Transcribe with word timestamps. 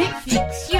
Big 0.00 0.14
Fiction 0.24 0.79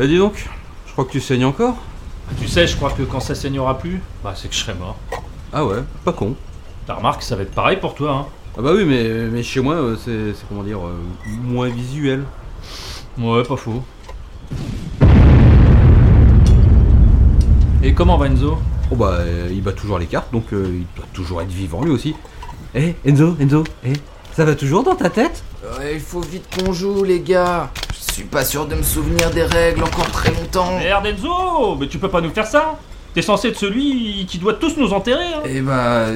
Eh 0.00 0.06
dis 0.06 0.18
donc, 0.18 0.48
je 0.86 0.92
crois 0.92 1.04
que 1.04 1.10
tu 1.10 1.20
saignes 1.20 1.44
encore 1.44 1.76
Tu 2.40 2.46
sais, 2.46 2.68
je 2.68 2.76
crois 2.76 2.92
que 2.92 3.02
quand 3.02 3.18
ça 3.18 3.34
saignera 3.34 3.76
plus, 3.78 4.00
bah 4.22 4.32
c'est 4.36 4.46
que 4.46 4.54
je 4.54 4.60
serai 4.60 4.74
mort. 4.74 4.96
Ah 5.52 5.64
ouais, 5.66 5.82
pas 6.04 6.12
con. 6.12 6.36
T'as 6.86 6.94
remarqué, 6.94 7.24
ça 7.24 7.34
va 7.34 7.42
être 7.42 7.50
pareil 7.50 7.78
pour 7.78 7.96
toi, 7.96 8.12
hein 8.12 8.26
Ah 8.56 8.62
bah 8.62 8.70
oui, 8.76 8.84
mais, 8.84 9.08
mais 9.28 9.42
chez 9.42 9.60
moi, 9.60 9.74
euh, 9.74 9.96
c'est 9.96 10.38
c'est 10.38 10.46
comment 10.48 10.62
dire, 10.62 10.78
euh, 10.86 10.94
moins 11.42 11.68
visuel. 11.68 12.22
Ouais, 13.18 13.42
pas 13.42 13.56
faux. 13.56 13.82
Et 17.82 17.92
comment 17.92 18.18
va 18.18 18.28
Enzo? 18.28 18.56
Oh 18.92 18.94
bah, 18.94 19.16
euh, 19.18 19.48
il 19.50 19.62
bat 19.62 19.72
toujours 19.72 19.98
les 19.98 20.06
cartes, 20.06 20.32
donc 20.32 20.52
euh, 20.52 20.70
il 20.74 20.86
doit 20.96 21.08
toujours 21.12 21.42
être 21.42 21.50
vivant 21.50 21.82
lui 21.82 21.90
aussi. 21.90 22.14
Eh, 22.76 22.94
Enzo, 23.04 23.36
Enzo, 23.40 23.64
eh, 23.84 23.94
ça 24.32 24.44
va 24.44 24.54
toujours 24.54 24.84
dans 24.84 24.94
ta 24.94 25.10
tête? 25.10 25.42
Ouais, 25.76 25.94
il 25.94 26.00
faut 26.00 26.20
vite 26.20 26.44
qu'on 26.54 26.72
joue, 26.72 27.02
les 27.02 27.20
gars. 27.20 27.70
Je 28.18 28.24
suis 28.24 28.30
pas 28.30 28.44
sûr 28.44 28.66
de 28.66 28.74
me 28.74 28.82
souvenir 28.82 29.30
des 29.30 29.44
règles 29.44 29.84
encore 29.84 30.10
très 30.10 30.34
longtemps. 30.34 30.76
Merde 30.76 31.06
Enzo 31.06 31.76
Mais 31.78 31.86
tu 31.86 31.98
peux 31.98 32.08
pas 32.08 32.20
nous 32.20 32.30
faire 32.30 32.48
ça 32.48 32.76
T'es 33.14 33.22
censé 33.22 33.46
être 33.46 33.56
celui 33.56 34.26
qui 34.26 34.38
doit 34.38 34.54
tous 34.54 34.76
nous 34.76 34.92
enterrer, 34.92 35.34
hein 35.36 35.42
Eh 35.44 35.60
bah. 35.60 36.06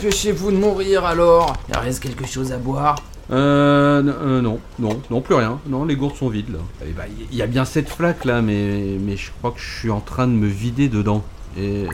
Dépêchez-vous 0.00 0.52
de 0.52 0.56
mourir 0.56 1.04
alors. 1.04 1.52
Il 1.68 1.76
reste 1.76 2.02
quelque 2.02 2.26
chose 2.26 2.50
à 2.50 2.56
boire. 2.56 2.96
Euh, 3.30 4.02
euh, 4.02 4.40
non, 4.40 4.58
non, 4.78 5.02
non, 5.10 5.20
plus 5.20 5.34
rien. 5.34 5.60
Non, 5.66 5.84
les 5.84 5.96
gourdes 5.96 6.16
sont 6.16 6.30
vides 6.30 6.50
là. 6.50 6.60
Eh 6.82 6.92
bah, 6.92 7.02
il 7.30 7.36
y 7.36 7.42
a 7.42 7.46
bien 7.46 7.66
cette 7.66 7.90
flaque 7.90 8.24
là, 8.24 8.40
mais, 8.40 8.96
mais 8.98 9.18
je 9.18 9.32
crois 9.38 9.50
que 9.50 9.60
je 9.60 9.80
suis 9.80 9.90
en 9.90 10.00
train 10.00 10.26
de 10.26 10.32
me 10.32 10.46
vider 10.46 10.88
dedans. 10.88 11.22
Et 11.58 11.88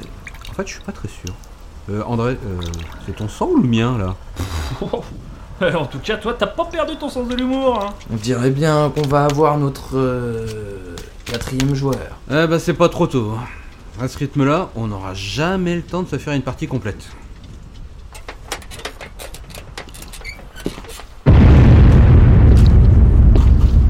en 0.49 0.53
fait, 0.53 0.69
je 0.69 0.75
suis 0.75 0.83
pas 0.83 0.93
très 0.93 1.09
sûr. 1.09 1.35
Euh, 1.91 2.03
André, 2.07 2.33
euh, 2.33 2.61
c'est 3.05 3.17
ton 3.17 3.29
sang 3.29 3.49
ou 3.49 3.61
le 3.61 3.69
mien 3.69 3.99
là? 3.99 4.15
En 5.75 5.87
tout 5.87 5.99
cas, 5.99 6.17
toi, 6.17 6.35
t'as 6.39 6.47
pas 6.47 6.65
perdu 6.67 6.97
ton 6.97 7.09
sens 7.09 7.27
de 7.29 7.35
l'humour, 7.35 7.81
hein 7.83 7.95
On 8.13 8.17
dirait 8.17 8.51
bien 8.51 8.91
qu'on 8.95 9.07
va 9.09 9.25
avoir 9.25 9.59
notre. 9.59 9.97
euh, 9.97 10.47
quatrième 11.25 11.75
joueur. 11.75 12.19
Eh 12.31 12.47
bah, 12.47 12.59
c'est 12.59 12.75
pas 12.75 12.89
trop 12.89 13.07
tôt. 13.07 13.35
hein. 13.39 13.45
À 14.03 14.09
ce 14.09 14.17
rythme-là, 14.19 14.69
on 14.77 14.87
n'aura 14.87 15.13
jamais 15.15 15.75
le 15.77 15.83
temps 15.83 16.03
de 16.03 16.09
se 16.09 16.17
faire 16.17 16.33
une 16.33 16.43
partie 16.43 16.67
complète. 16.69 17.05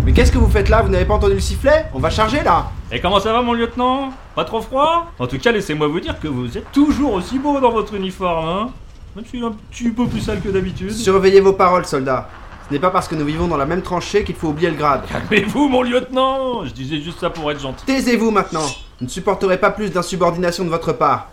Mais 0.05 0.13
qu'est-ce 0.13 0.33
que 0.33 0.39
vous 0.39 0.49
faites 0.49 0.69
là? 0.69 0.83
Vous 0.83 0.89
n'avez 0.89 1.05
pas 1.05 1.15
entendu 1.15 1.35
le 1.35 1.41
sifflet? 1.41 1.87
On 1.93 1.99
va 1.99 2.11
charger 2.11 2.43
là 2.43 2.71
Et 2.91 3.01
comment 3.01 3.21
ça 3.21 3.33
va, 3.33 3.43
mon 3.43 3.53
lieutenant? 3.53 4.11
Pas 4.35 4.45
trop 4.45 4.61
froid? 4.61 5.07
En 5.19 5.27
tout 5.27 5.39
cas, 5.39 5.53
laissez-moi 5.53 5.87
vous 5.89 6.01
dire 6.01 6.19
que 6.19 6.29
vous 6.29 6.57
êtes 6.57 6.71
toujours 6.73 7.15
aussi 7.15 7.39
beau 7.39 7.61
dans 7.61 7.71
votre 7.71 7.95
uniforme, 7.95 8.49
hein 8.49 8.71
Même 9.19 9.27
s'il 9.27 9.43
est 9.43 9.47
un 9.47 9.57
petit 9.73 9.89
peu 9.91 10.07
plus 10.07 10.21
sale 10.21 10.41
que 10.41 10.49
d'habitude. 10.49 10.93
Surveillez 10.93 11.41
vos 11.41 11.53
paroles, 11.53 11.85
soldats. 11.85 12.29
Ce 12.69 12.73
n'est 12.73 12.79
pas 12.79 12.91
parce 12.91 13.09
que 13.09 13.17
nous 13.17 13.25
vivons 13.25 13.49
dans 13.49 13.57
la 13.57 13.67
même 13.67 13.83
tranchée 13.83 14.23
qu'il 14.23 14.37
faut 14.37 14.47
oublier 14.51 14.71
le 14.71 14.77
grade. 14.77 15.01
Calmez-vous, 15.11 15.69
mon 15.69 15.83
lieutenant 15.83 16.65
Je 16.65 16.73
disais 16.73 17.01
juste 17.01 17.19
ça 17.19 17.29
pour 17.29 17.51
être 17.51 17.59
gentil. 17.61 17.85
Taisez-vous 17.85 18.31
maintenant 18.31 18.65
Je 19.01 19.05
ne 19.07 19.09
supporterai 19.09 19.59
pas 19.59 19.73
plus 19.73 19.91
d'insubordination 19.91 20.65
de 20.65 20.71
votre 20.71 20.93
part. 20.93 21.31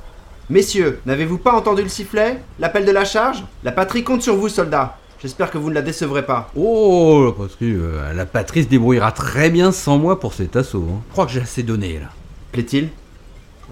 Messieurs, 0.49 0.99
n'avez-vous 1.05 1.37
pas 1.37 1.51
entendu 1.53 1.83
le 1.83 1.89
sifflet? 1.89 2.41
L'appel 2.57 2.85
de 2.85 2.91
la 2.91 3.05
charge? 3.05 3.43
La 3.63 3.71
patrie 3.71 4.03
compte 4.03 4.23
sur 4.23 4.35
vous, 4.35 4.49
soldats. 4.49 4.97
J'espère 5.21 5.51
que 5.51 5.59
vous 5.59 5.69
ne 5.69 5.75
la 5.75 5.83
décevrez 5.83 6.25
pas. 6.25 6.49
Oh, 6.55 7.25
la 7.37 7.43
patrie, 7.45 7.71
euh, 7.71 8.13
la 8.15 8.25
patrie 8.25 8.63
se 8.63 8.67
débrouillera 8.67 9.11
très 9.11 9.51
bien 9.51 9.71
sans 9.71 9.99
moi 9.99 10.19
pour 10.19 10.33
cet 10.33 10.55
assaut. 10.55 10.87
hein. 10.91 11.01
Je 11.09 11.11
crois 11.11 11.27
que 11.27 11.33
j'ai 11.33 11.41
assez 11.41 11.61
donné 11.61 11.99
là. 11.99 12.07
Plaît-il? 12.51 12.89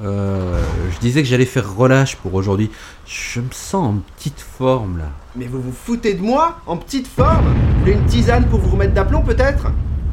Euh, 0.02 0.60
je 0.94 1.00
disais 1.00 1.22
que 1.22 1.28
j'allais 1.28 1.46
faire 1.46 1.76
relâche 1.76 2.16
pour 2.16 2.34
aujourd'hui. 2.34 2.72
Je 3.06 3.40
me 3.42 3.52
sens 3.52 3.74
en 3.96 3.98
petite 4.18 4.40
forme 4.40 4.98
là. 4.98 5.10
Mais 5.36 5.46
vous 5.46 5.62
vous 5.62 5.72
foutez 5.74 6.14
de 6.16 6.22
moi 6.22 6.60
En 6.66 6.78
petite 6.78 7.08
forme 7.08 7.46
Vous 7.74 7.80
voulez 7.82 7.92
une 7.94 8.06
tisane 8.06 8.46
pour 8.48 8.60
vous 8.60 8.72
remettre 8.72 8.94
d'aplomb 8.94 9.22
peut-être 9.22 9.68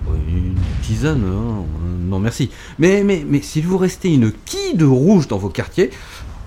Oui, 0.06 0.18
Une 0.28 0.54
tisane, 0.82 1.22
hein, 1.24 1.62
euh, 1.64 2.08
non 2.08 2.18
merci. 2.18 2.50
Mais, 2.78 3.02
mais, 3.04 3.24
mais 3.26 3.40
s'il 3.40 3.66
vous 3.66 3.78
restait 3.78 4.12
une 4.12 4.32
quille 4.32 4.74
de 4.76 4.84
rouge 4.84 5.28
dans 5.28 5.38
vos 5.38 5.48
quartiers, 5.48 5.90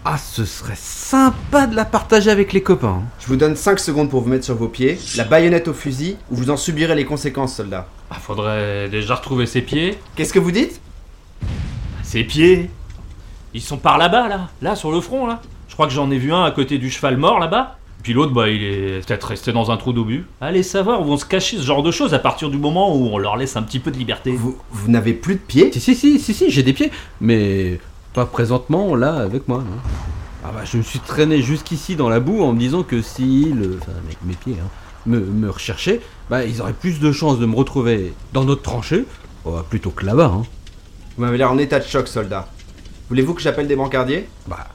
ah, 0.05 0.17
ce 0.17 0.43
serait 0.45 0.75
sympa 0.77 1.66
de 1.66 1.75
la 1.75 1.85
partager 1.85 2.29
avec 2.29 2.51
les 2.53 2.61
copains. 2.61 2.99
hein. 3.01 3.03
Je 3.19 3.27
vous 3.27 3.35
donne 3.38 3.55
5 3.55 3.79
secondes 3.79 4.09
pour 4.09 4.22
vous 4.22 4.29
mettre 4.29 4.43
sur 4.45 4.55
vos 4.55 4.67
pieds, 4.67 4.99
la 5.16 5.23
baïonnette 5.23 5.69
au 5.69 5.73
fusil, 5.73 6.17
ou 6.29 6.35
vous 6.35 6.49
en 6.49 6.57
subirez 6.57 6.93
les 6.93 7.05
conséquences, 7.05 7.55
soldats. 7.55 7.88
Ah, 8.11 8.16
faudrait 8.22 8.89
déjà 8.89 9.16
retrouver 9.16 9.45
ses 9.45 9.61
pieds. 9.61 9.97
Qu'est-ce 10.16 10.33
que 10.33 10.39
vous 10.39 10.51
dites? 10.51 10.81
Ses 12.03 12.23
pieds 12.25 12.69
Ils 13.53 13.62
sont 13.62 13.78
par 13.78 13.97
là-bas, 13.97 14.28
là. 14.28 14.50
Là, 14.62 14.75
sur 14.75 14.91
le 14.91 15.00
front, 15.02 15.28
là. 15.28 15.41
Je 15.68 15.74
crois 15.74 15.88
que 15.88 15.94
j'en 15.94 16.12
ai 16.12 16.18
vu 16.18 16.34
un 16.34 16.44
à 16.44 16.52
côté 16.52 16.78
du 16.78 16.90
cheval 16.90 17.18
mort, 17.18 17.40
là-bas. 17.40 17.78
Puis 18.03 18.14
l'autre, 18.14 18.34
bah, 18.34 18.50
il 18.50 18.62
est 18.62 19.08
peut-être 19.08 19.28
resté 19.28 19.53
dans 19.53 19.72
un 19.72 19.78
trou 19.78 19.94
d'obus. 19.94 20.25
Allez 20.41 20.62
savoir 20.62 21.02
où 21.02 21.06
vont 21.06 21.18
se 21.18 21.25
cacher 21.25 21.58
ce 21.58 21.64
genre 21.64 21.84
de 21.84 21.91
choses 21.91 22.14
à 22.14 22.19
partir 22.19 22.50
du 22.50 22.58
moment 22.58 22.96
où 22.96 23.08
on 23.08 23.18
leur 23.18 23.38
laisse 23.38 23.56
un 23.56 23.64
petit 23.64 23.80
peu 23.80 23.91
de 23.91 23.97
liberté. 23.97 24.31
Vous, 24.31 24.58
vous 24.72 24.91
n'avez 24.91 25.14
plus 25.14 25.36
de 25.36 25.40
pieds? 25.40 25.72
Si, 25.72 25.80
si, 25.80 25.96
si, 25.96 26.19
si, 26.19 26.34
si, 26.34 26.50
j'ai 26.52 26.64
des 26.64 26.74
pieds, 26.74 26.91
mais 27.22 27.80
pas 28.14 28.25
présentement 28.25 28.96
là 28.96 29.16
avec 29.16 29.47
moi. 29.47 29.59
non. 29.59 29.78
Ah 30.46 30.52
bah, 30.53 30.66
je 30.66 30.78
me 30.78 30.84
suis 30.84 31.00
traîné 31.00 31.41
jusqu'ici 31.41 31.96
dans 31.96 32.09
la 32.09 32.20
boue 32.20 32.44
en 32.44 32.52
me 32.52 32.59
disant 32.59 32.84
que 32.84 33.02
si, 33.02 33.46
le, 33.46 33.80
enfin, 33.81 33.94
avec 34.06 34.18
mes 34.25 34.34
pieds, 34.34 34.58
hein, 34.62 34.68
me, 35.06 35.22
me 35.22 35.50
recherchaient, 35.50 36.02
bah, 36.30 36.44
ils 36.44 36.62
auraient 36.62 36.74
plus 36.74 37.00
de 37.00 37.12
chances 37.14 37.40
de 37.40 37.46
me 37.46 37.56
retrouver 37.56 38.14
dans 38.34 38.44
notre 38.44 38.62
tranchée 38.62 39.06
oh, 39.46 39.59
plutôt 39.70 39.91
que 39.91 40.06
là-bas. 40.06 40.34
Hein. 40.35 40.44
Vous 41.16 41.24
m'avez 41.24 41.38
l'air 41.38 41.52
en 41.52 41.58
état 41.58 41.80
de 41.80 41.85
choc, 41.85 42.09
soldat. 42.09 42.50
Voulez-vous 43.09 43.34
que 43.34 43.41
j'appelle 43.41 43.68
des 43.68 43.75
brancardiers? 43.75 44.28
Bah, 44.47 44.68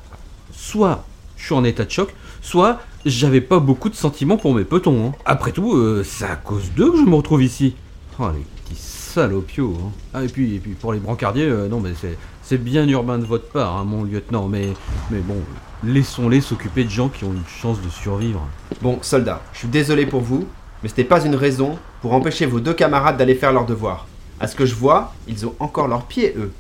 soit 0.52 1.04
je 1.36 1.44
suis 1.46 1.54
en 1.54 1.64
état 1.64 1.84
de 1.84 1.90
choc, 1.90 2.14
soit 2.42 2.80
j'avais 3.04 3.40
pas 3.40 3.58
beaucoup 3.60 3.88
de 3.88 3.94
sentiments 3.94 4.36
pour 4.36 4.54
mes 4.54 4.64
petons. 4.64 5.08
hein. 5.08 5.12
Après 5.24 5.52
tout, 5.52 5.74
euh, 5.76 6.04
c'est 6.04 6.24
à 6.24 6.36
cause 6.36 6.70
d'eux 6.76 6.90
que 6.92 6.98
je 6.98 7.02
me 7.04 7.14
retrouve 7.14 7.42
ici. 7.42 7.74
Oh, 8.18 8.26
les 8.34 8.44
petits 8.64 8.80
salopios. 8.80 9.76
hein. 9.80 9.90
Ah, 10.14 10.24
et 10.24 10.28
puis, 10.28 10.56
et 10.56 10.58
puis 10.58 10.72
pour 10.72 10.92
les 10.92 10.98
brancardiers, 10.98 11.46
euh, 11.48 11.68
non, 11.68 11.80
mais 11.80 11.90
c'est, 12.00 12.18
c'est 12.42 12.58
bien 12.58 12.86
urbain 12.88 13.18
de 13.18 13.24
votre 13.24 13.48
part, 13.48 13.76
hein, 13.76 13.84
mon 13.84 14.02
lieutenant, 14.04 14.48
mais, 14.48 14.68
mais 15.10 15.20
bon, 15.20 15.36
laissons-les 15.84 16.40
s'occuper 16.40 16.84
de 16.84 16.90
gens 16.90 17.08
qui 17.08 17.24
ont 17.24 17.32
une 17.32 17.46
chance 17.60 17.80
de 17.80 17.88
survivre. 17.88 18.44
Bon, 18.82 18.98
soldat, 19.02 19.40
je 19.52 19.58
suis 19.60 19.68
désolé 19.68 20.06
pour 20.06 20.20
vous, 20.20 20.46
mais 20.82 20.88
ce 20.88 20.96
n'est 20.96 21.04
pas 21.04 21.24
une 21.24 21.36
raison 21.36 21.78
pour 22.02 22.12
empêcher 22.14 22.46
vos 22.46 22.58
deux 22.60 22.74
camarades 22.74 23.16
d'aller 23.16 23.34
faire 23.36 23.52
leur 23.52 23.64
devoir. 23.64 24.06
À 24.40 24.48
ce 24.48 24.56
que 24.56 24.66
je 24.66 24.74
vois, 24.74 25.14
ils 25.28 25.46
ont 25.46 25.54
encore 25.60 25.88
leurs 25.88 26.04
pieds, 26.06 26.34
eux. 26.36 26.52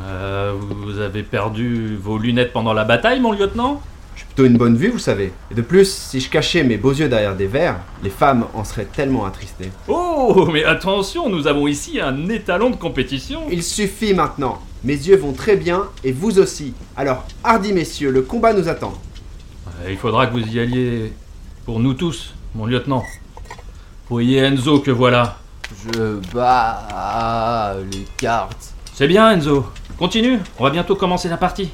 Euh, 0.00 0.54
vous 0.58 0.98
avez 1.00 1.22
perdu 1.22 1.96
vos 1.96 2.18
lunettes 2.18 2.52
pendant 2.52 2.72
la 2.72 2.84
bataille, 2.84 3.20
mon 3.20 3.32
lieutenant? 3.32 3.80
J'ai 4.16 4.24
plutôt 4.24 4.44
une 4.46 4.56
bonne 4.56 4.76
vue, 4.76 4.88
vous 4.90 4.98
savez. 4.98 5.32
Et 5.50 5.54
de 5.54 5.62
plus, 5.62 5.90
si 5.90 6.20
je 6.20 6.30
cachais 6.30 6.64
mes 6.64 6.76
beaux 6.78 6.92
yeux 6.92 7.08
derrière 7.08 7.36
des 7.36 7.46
verres, 7.46 7.78
les 8.02 8.10
femmes 8.10 8.46
en 8.54 8.64
seraient 8.64 8.86
tellement 8.86 9.26
attristées. 9.26 9.70
Oh, 9.88 10.48
mais 10.52 10.64
attention, 10.64 11.28
nous 11.28 11.46
avons 11.46 11.66
ici 11.66 12.00
un 12.00 12.28
étalon 12.28 12.70
de 12.70 12.76
compétition. 12.76 13.42
Il 13.50 13.62
suffit 13.62 14.14
maintenant. 14.14 14.62
Mes 14.84 14.94
yeux 14.94 15.16
vont 15.16 15.32
très 15.32 15.56
bien, 15.56 15.84
et 16.04 16.12
vous 16.12 16.38
aussi. 16.38 16.72
Alors, 16.96 17.24
hardi 17.44 17.72
messieurs, 17.72 18.10
le 18.10 18.22
combat 18.22 18.52
nous 18.52 18.68
attend. 18.68 18.94
Euh, 19.82 19.90
Il 19.90 19.96
faudra 19.96 20.26
que 20.26 20.32
vous 20.32 20.46
y 20.46 20.60
alliez 20.60 21.12
pour 21.64 21.80
nous 21.80 21.94
tous, 21.94 22.32
mon 22.54 22.66
lieutenant. 22.66 23.04
Voyez 24.08 24.38
Enzo 24.38 24.78
que 24.80 24.92
voilà. 24.92 25.38
Je 25.84 26.20
bats 26.32 27.74
les 27.90 28.06
cartes. 28.16 28.75
C'est 28.98 29.08
bien 29.08 29.30
Enzo. 29.30 29.66
Continue, 29.98 30.38
on 30.58 30.64
va 30.64 30.70
bientôt 30.70 30.96
commencer 30.96 31.28
la 31.28 31.36
partie. 31.36 31.68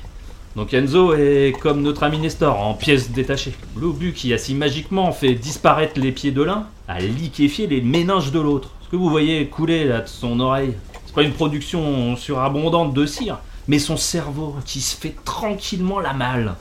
Donc 0.57 0.75
Enzo 0.75 1.15
est 1.15 1.53
comme 1.61 1.81
notre 1.81 2.03
ami 2.03 2.19
Nestor, 2.19 2.59
en 2.59 2.75
pièces 2.75 3.13
détachées. 3.13 3.55
L'obus 3.77 4.13
qui 4.13 4.35
a 4.35 4.39
si 4.39 4.57
magiquement 4.57 5.13
fait 5.13 5.35
disparaître 5.35 6.01
les 6.01 6.11
pieds 6.11 6.33
de 6.33 6.43
l'un, 6.43 6.67
a 6.89 6.99
liquéfié 6.99 7.69
les 7.69 7.81
méninges 7.81 8.33
de 8.33 8.41
l'autre. 8.41 8.71
Ce 8.81 8.89
que 8.89 8.97
vous 8.97 9.09
voyez 9.09 9.47
couler 9.47 9.85
là 9.85 10.01
de 10.01 10.09
son 10.09 10.41
oreille, 10.41 10.75
c'est 11.07 11.15
pas 11.15 11.23
une 11.23 11.33
production 11.33 12.17
surabondante 12.17 12.93
de 12.93 13.07
cire, 13.07 13.39
mais 13.69 13.79
son 13.79 13.97
cerveau 13.97 14.57
qui 14.67 14.81
se 14.81 14.97
fait 14.97 15.15
tranquillement 15.25 16.01
la 16.01 16.15
malle. 16.15 16.57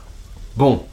Bon, 0.57 0.83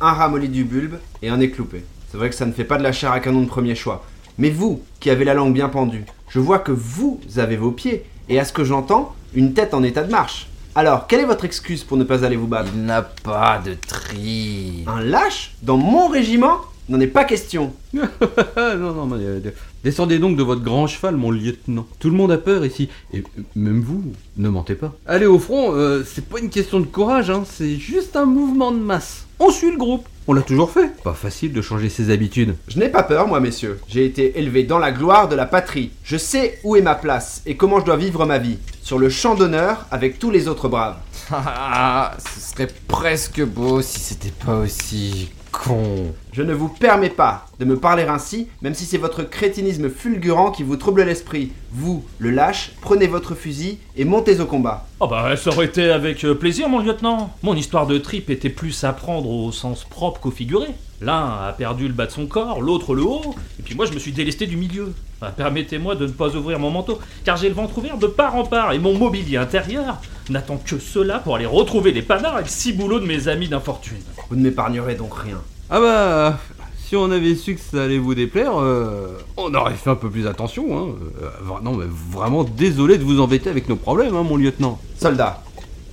un 0.00 0.12
ramolli 0.14 0.48
du 0.48 0.64
bulbe 0.64 0.96
et 1.20 1.28
un 1.28 1.40
écloupé. 1.40 1.84
C'est 2.10 2.16
vrai 2.16 2.30
que 2.30 2.36
ça 2.36 2.46
ne 2.46 2.52
fait 2.52 2.64
pas 2.64 2.78
de 2.78 2.82
la 2.82 2.92
chair 2.92 3.12
à 3.12 3.20
canon 3.20 3.42
de 3.42 3.48
premier 3.48 3.74
choix. 3.74 4.02
Mais 4.38 4.48
vous, 4.48 4.82
qui 4.98 5.10
avez 5.10 5.26
la 5.26 5.34
langue 5.34 5.52
bien 5.52 5.68
pendue, 5.68 6.06
je 6.30 6.38
vois 6.38 6.58
que 6.58 6.72
vous 6.72 7.20
avez 7.36 7.58
vos 7.58 7.70
pieds, 7.70 8.06
et 8.28 8.38
à 8.38 8.44
ce 8.44 8.52
que 8.52 8.64
j'entends, 8.64 9.14
une 9.34 9.54
tête 9.54 9.74
en 9.74 9.82
état 9.82 10.02
de 10.02 10.10
marche. 10.10 10.48
Alors, 10.74 11.06
quelle 11.06 11.20
est 11.20 11.26
votre 11.26 11.44
excuse 11.44 11.84
pour 11.84 11.96
ne 11.96 12.04
pas 12.04 12.24
aller 12.24 12.36
vous 12.36 12.48
battre? 12.48 12.70
Il 12.74 12.84
n'a 12.84 13.02
pas 13.02 13.60
de 13.64 13.74
tri. 13.74 14.84
Un 14.86 15.00
lâche 15.00 15.54
Dans 15.62 15.76
mon 15.76 16.08
régiment 16.08 16.60
N'en 16.88 17.00
est 17.00 17.06
pas 17.06 17.24
question. 17.24 17.72
Non, 17.96 18.92
non, 18.92 19.06
mais, 19.06 19.24
euh, 19.24 19.40
descendez 19.82 20.18
donc 20.18 20.36
de 20.36 20.42
votre 20.42 20.62
grand 20.62 20.86
cheval, 20.86 21.16
mon 21.16 21.30
lieutenant. 21.30 21.86
Tout 21.98 22.10
le 22.10 22.16
monde 22.16 22.30
a 22.30 22.38
peur 22.38 22.64
ici. 22.66 22.88
Et 23.12 23.18
euh, 23.18 23.42
même 23.54 23.80
vous, 23.80 24.02
ne 24.36 24.48
mentez 24.48 24.74
pas. 24.74 24.94
Aller 25.06 25.26
au 25.26 25.38
front, 25.38 25.74
euh, 25.74 26.04
c'est 26.04 26.26
pas 26.26 26.40
une 26.40 26.50
question 26.50 26.80
de 26.80 26.86
courage, 26.86 27.30
hein, 27.30 27.44
c'est 27.46 27.76
juste 27.76 28.16
un 28.16 28.26
mouvement 28.26 28.70
de 28.70 28.78
masse. 28.78 29.26
On 29.38 29.50
suit 29.50 29.70
le 29.70 29.78
groupe. 29.78 30.06
On 30.26 30.32
l'a 30.32 30.40
toujours 30.42 30.70
fait. 30.70 30.90
Pas 31.02 31.12
facile 31.12 31.52
de 31.52 31.60
changer 31.60 31.90
ses 31.90 32.10
habitudes. 32.10 32.56
Je 32.68 32.78
n'ai 32.78 32.88
pas 32.88 33.02
peur, 33.02 33.28
moi, 33.28 33.40
messieurs. 33.40 33.78
J'ai 33.88 34.06
été 34.06 34.38
élevé 34.38 34.64
dans 34.64 34.78
la 34.78 34.90
gloire 34.90 35.28
de 35.28 35.36
la 35.36 35.44
patrie. 35.44 35.90
Je 36.02 36.16
sais 36.16 36.60
où 36.64 36.76
est 36.76 36.80
ma 36.82 36.94
place 36.94 37.42
et 37.44 37.56
comment 37.56 37.78
je 37.78 37.84
dois 37.84 37.98
vivre 37.98 38.24
ma 38.24 38.38
vie. 38.38 38.58
Sur 38.82 38.98
le 38.98 39.10
champ 39.10 39.34
d'honneur 39.34 39.84
avec 39.90 40.18
tous 40.18 40.30
les 40.30 40.48
autres 40.48 40.68
braves. 40.68 40.96
Ah, 41.30 42.16
ce 42.18 42.52
serait 42.52 42.68
presque 42.86 43.42
beau 43.42 43.82
si 43.82 43.98
c'était 43.98 44.32
pas 44.44 44.56
aussi 44.56 45.30
con. 45.58 46.12
Je 46.32 46.42
ne 46.42 46.52
vous 46.52 46.68
permets 46.68 47.10
pas 47.10 47.46
de 47.58 47.64
me 47.64 47.78
parler 47.78 48.04
ainsi, 48.04 48.48
même 48.62 48.74
si 48.74 48.84
c'est 48.84 48.98
votre 48.98 49.22
crétinisme 49.22 49.88
fulgurant 49.88 50.50
qui 50.50 50.62
vous 50.62 50.76
trouble 50.76 51.02
l'esprit. 51.02 51.52
Vous, 51.72 52.04
le 52.18 52.30
lâche, 52.30 52.72
prenez 52.80 53.06
votre 53.06 53.34
fusil 53.34 53.78
et 53.96 54.04
montez 54.04 54.40
au 54.40 54.46
combat. 54.46 54.86
Oh 55.00 55.06
bah 55.06 55.36
ça 55.36 55.50
aurait 55.50 55.66
été 55.66 55.90
avec 55.90 56.24
euh, 56.24 56.34
plaisir 56.34 56.68
mon 56.68 56.80
lieutenant. 56.80 57.32
Mon 57.42 57.54
histoire 57.54 57.86
de 57.86 57.98
trip 57.98 58.30
était 58.30 58.50
plus 58.50 58.84
à 58.84 58.92
prendre 58.92 59.28
au 59.28 59.52
sens 59.52 59.84
propre 59.84 60.20
qu'au 60.20 60.30
figuré. 60.30 60.68
L'un 61.00 61.48
a 61.48 61.54
perdu 61.56 61.86
le 61.86 61.94
bas 61.94 62.06
de 62.06 62.12
son 62.12 62.26
corps, 62.26 62.60
l'autre 62.60 62.94
le 62.94 63.02
haut, 63.02 63.34
et 63.58 63.62
puis 63.62 63.74
moi 63.74 63.84
je 63.84 63.92
me 63.92 63.98
suis 63.98 64.12
délesté 64.12 64.46
du 64.46 64.56
milieu. 64.56 64.94
Enfin, 65.24 65.32
Permettez-moi 65.36 65.94
de 65.94 66.06
ne 66.06 66.12
pas 66.12 66.34
ouvrir 66.36 66.58
mon 66.58 66.70
manteau, 66.70 66.98
car 67.24 67.36
j'ai 67.36 67.48
le 67.48 67.54
ventre 67.54 67.78
ouvert 67.78 67.98
de 67.98 68.06
part 68.06 68.36
en 68.36 68.44
part, 68.44 68.72
et 68.72 68.78
mon 68.78 68.96
mobilier 68.96 69.36
intérieur 69.36 70.00
n'attend 70.30 70.56
que 70.56 70.78
cela 70.78 71.18
pour 71.18 71.36
aller 71.36 71.46
retrouver 71.46 71.92
les 71.92 72.02
panards 72.02 72.38
et 72.38 72.42
le 72.42 72.48
ciboulot 72.48 73.00
de 73.00 73.06
mes 73.06 73.28
amis 73.28 73.48
d'infortune. 73.48 73.98
Vous 74.28 74.36
ne 74.36 74.42
m'épargnerez 74.42 74.94
donc 74.94 75.14
rien. 75.14 75.40
Ah 75.70 75.80
bah, 75.80 76.38
si 76.86 76.96
on 76.96 77.10
avait 77.10 77.34
su 77.34 77.54
que 77.54 77.60
ça 77.60 77.84
allait 77.84 77.98
vous 77.98 78.14
déplaire, 78.14 78.52
euh, 78.58 79.18
on 79.36 79.52
aurait 79.54 79.74
fait 79.74 79.90
un 79.90 79.96
peu 79.96 80.10
plus 80.10 80.26
attention. 80.26 80.78
Hein. 80.78 80.94
Euh, 81.22 81.60
non, 81.62 81.74
mais 81.74 81.86
vraiment 81.88 82.44
désolé 82.44 82.98
de 82.98 83.04
vous 83.04 83.20
embêter 83.20 83.48
avec 83.50 83.68
nos 83.68 83.76
problèmes, 83.76 84.14
hein, 84.14 84.22
mon 84.22 84.36
lieutenant. 84.36 84.78
Soldats, 84.98 85.42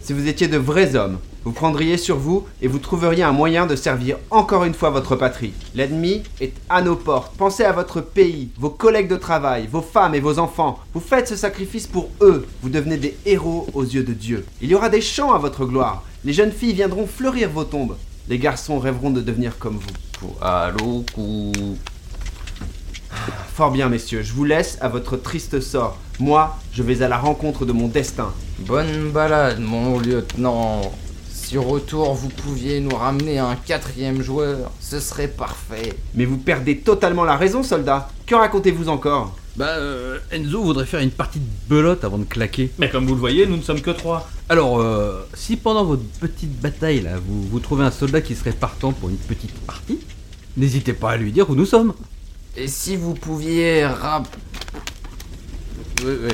si 0.01 0.13
vous 0.13 0.27
étiez 0.27 0.47
de 0.47 0.57
vrais 0.57 0.95
hommes, 0.95 1.17
vous 1.43 1.51
prendriez 1.53 1.97
sur 1.97 2.17
vous 2.17 2.45
et 2.61 2.67
vous 2.67 2.77
trouveriez 2.77 3.23
un 3.23 3.31
moyen 3.31 3.65
de 3.65 3.75
servir 3.75 4.17
encore 4.29 4.63
une 4.63 4.75
fois 4.75 4.91
votre 4.91 5.15
patrie. 5.15 5.53
L'ennemi 5.73 6.21
est 6.39 6.53
à 6.69 6.81
nos 6.81 6.95
portes. 6.95 7.35
Pensez 7.35 7.63
à 7.63 7.71
votre 7.71 7.99
pays, 7.99 8.49
vos 8.59 8.69
collègues 8.69 9.09
de 9.09 9.15
travail, 9.15 9.67
vos 9.71 9.81
femmes 9.81 10.13
et 10.13 10.19
vos 10.19 10.38
enfants. 10.38 10.79
Vous 10.93 10.99
faites 10.99 11.27
ce 11.27 11.35
sacrifice 11.35 11.88
pour 11.88 12.09
eux. 12.21 12.45
Vous 12.61 12.69
devenez 12.69 12.97
des 12.97 13.17
héros 13.25 13.67
aux 13.73 13.83
yeux 13.83 14.03
de 14.03 14.13
Dieu. 14.13 14.45
Il 14.61 14.69
y 14.69 14.75
aura 14.75 14.89
des 14.89 15.01
chants 15.01 15.33
à 15.33 15.39
votre 15.39 15.65
gloire. 15.65 16.03
Les 16.23 16.33
jeunes 16.33 16.51
filles 16.51 16.73
viendront 16.73 17.07
fleurir 17.07 17.49
vos 17.49 17.63
tombes. 17.63 17.97
Les 18.29 18.38
garçons 18.38 18.77
rêveront 18.77 19.09
de 19.09 19.21
devenir 19.21 19.57
comme 19.57 19.79
vous. 19.79 20.35
Allô, 20.41 21.03
coup. 21.15 21.51
Fort 23.53 23.71
bien, 23.71 23.89
messieurs, 23.89 24.21
je 24.21 24.33
vous 24.33 24.45
laisse 24.45 24.77
à 24.79 24.88
votre 24.88 25.17
triste 25.17 25.59
sort. 25.59 25.97
Moi, 26.19 26.55
je 26.71 26.83
vais 26.83 27.01
à 27.01 27.07
la 27.07 27.17
rencontre 27.17 27.65
de 27.65 27.71
mon 27.71 27.88
destin. 27.88 28.31
Bonne 28.59 29.09
balade, 29.09 29.59
mon 29.59 29.99
lieutenant. 29.99 30.81
Si 31.51 31.57
au 31.57 31.63
retour 31.63 32.13
vous 32.13 32.30
pouviez 32.30 32.80
nous 32.80 32.95
ramener 32.95 33.38
un 33.38 33.57
quatrième 33.57 34.21
joueur, 34.21 34.71
ce 34.80 35.01
serait 35.01 35.27
parfait. 35.27 35.98
Mais 36.15 36.24
vous 36.24 36.38
perdez 36.38 36.77
totalement 36.77 37.25
la 37.25 37.36
raison, 37.36 37.62
soldats. 37.62 38.07
Que 38.25 38.36
racontez-vous 38.36 38.88
encore? 38.88 39.36
Bah, 39.57 39.65
euh, 39.71 40.19
Enzo 40.31 40.63
voudrait 40.63 40.86
faire 40.86 41.01
une 41.01 41.12
partie 41.12 41.39
de 41.39 41.45
belote 41.68 42.06
avant 42.06 42.19
de 42.19 42.24
claquer. 42.24 42.71
Mais 42.80 42.89
comme 42.89 43.06
vous 43.06 43.15
le 43.15 43.19
voyez, 43.19 43.45
nous 43.48 43.57
ne 43.57 43.62
sommes 43.62 43.81
que 43.81 43.92
trois. 43.92 44.30
Alors, 44.48 44.80
euh, 44.80 45.27
si 45.33 45.57
pendant 45.57 45.83
votre 45.83 46.03
petite 46.21 46.57
bataille, 46.62 47.01
là, 47.01 47.18
vous, 47.18 47.42
vous 47.50 47.59
trouvez 47.59 47.83
un 47.83 47.92
soldat 47.92 48.21
qui 48.21 48.33
serait 48.33 48.53
partant 48.53 48.94
pour 48.94 49.09
une 49.09 49.18
petite 49.18 49.51
partie, 49.65 50.00
n'hésitez 50.56 50.94
pas 50.94 51.12
à 51.12 51.18
lui 51.18 51.33
dire 51.33 51.50
où 51.50 51.56
nous 51.56 51.65
sommes. 51.65 51.94
Et 52.56 52.69
si 52.69 52.95
vous 52.95 53.13
pouviez 53.13 53.86
rap... 53.86 54.25
Euh, 56.06 56.30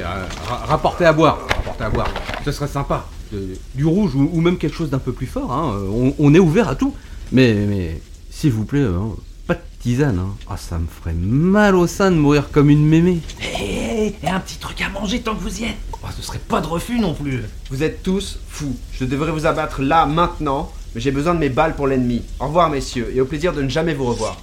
ra- 0.48 0.66
rapportez 0.68 1.06
à 1.06 1.14
boire, 1.14 1.40
rapportez 1.56 1.86
à 1.86 1.90
boire. 1.90 2.14
Ce 2.46 2.52
serait 2.52 2.68
sympa. 2.68 3.08
De- 3.32 3.58
du 3.76 3.86
rouge 3.86 4.16
ou, 4.16 4.30
ou 4.32 4.42
même 4.42 4.58
quelque 4.58 4.76
chose 4.76 4.90
d'un 4.90 5.00
peu 5.00 5.12
plus 5.12 5.28
fort. 5.28 5.52
Hein. 5.52 5.80
On, 5.92 6.14
on 6.20 6.34
est 6.34 6.40
ouvert 6.40 6.70
à 6.70 6.76
tout. 6.76 6.94
Mais, 7.32 7.54
mais 7.54 8.02
s'il 8.30 8.52
vous 8.52 8.64
plaît, 8.66 8.84
hein, 8.84 9.10
pas 9.46 9.56
de 9.56 9.60
tisane. 9.82 10.20
Hein. 10.20 10.36
Ah, 10.50 10.56
ça 10.58 10.78
me 10.78 10.88
ferait 10.88 11.14
mal 11.14 11.76
au 11.76 11.88
sein 11.88 12.12
de 12.12 12.16
mourir 12.16 12.50
comme 12.52 12.70
une 12.70 12.86
mémé. 12.86 13.20
Hé, 13.42 14.16
et 14.24 14.28
un 14.30 14.40
petit 14.40 14.58
truc 14.58 14.82
à 14.82 14.90
manger 14.90 15.22
tant 15.22 15.36
que 15.36 15.42
vous 15.42 15.60
y 15.62 15.66
êtes. 15.66 15.76
Oh, 15.94 16.08
ce 16.16 16.22
serait 16.22 16.40
pas 16.40 16.62
de 16.62 16.68
refus 16.68 17.00
non 17.00 17.14
plus. 17.14 17.42
Vous 17.70 17.84
êtes 17.84 18.02
tous 18.04 18.40
fous. 18.48 18.76
Je 18.94 19.04
devrais 19.04 19.32
vous 19.32 19.46
abattre 19.46 19.82
là, 19.82 20.06
maintenant, 20.06 20.72
mais 20.96 21.02
j'ai 21.02 21.12
besoin 21.12 21.34
de 21.34 21.40
mes 21.40 21.50
balles 21.50 21.76
pour 21.76 21.88
l'ennemi. 21.88 22.22
Au 22.40 22.46
revoir, 22.48 22.70
messieurs, 22.70 23.12
et 23.14 23.20
au 23.20 23.26
plaisir 23.26 23.52
de 23.54 23.62
ne 23.62 23.70
jamais 23.70 23.94
vous 23.94 24.06
revoir. 24.06 24.38